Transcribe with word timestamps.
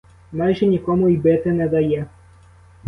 Майже 0.31 0.65
нікому 0.65 1.09
й 1.09 1.17
бити 1.17 1.51
не 1.51 1.67
дає! 1.69 2.05